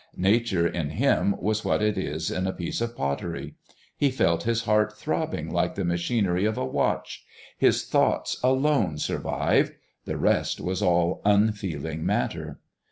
Nature 0.17 0.67
in 0.67 0.89
him 0.89 1.35
was 1.39 1.63
what 1.63 1.79
it 1.79 1.95
is 1.95 2.31
in 2.31 2.47
a 2.47 2.51
piece 2.51 2.81
of 2.81 2.97
pottery. 2.97 3.53
He 3.95 4.09
felt 4.09 4.45
his 4.45 4.63
heart 4.63 4.97
throbbing 4.97 5.51
like 5.53 5.75
the 5.75 5.85
machinery 5.85 6.43
of 6.45 6.57
a 6.57 6.65
watch. 6.65 7.23
His 7.59 7.83
thoughts 7.85 8.39
alone 8.43 8.97
survived; 8.97 9.73
the 10.05 10.17
rest 10.17 10.59
was 10.59 10.81
all 10.81 11.21
unfeeling 11.23 12.03
matter. 12.03 12.59